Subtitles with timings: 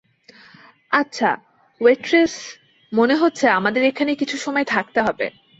[0.91, 1.29] আচ্ছা,
[1.81, 2.33] ওয়েট্রেস,
[2.91, 5.25] মনে হচ্ছে আমাদের এখানে কিছু সময় থাকতে হবে।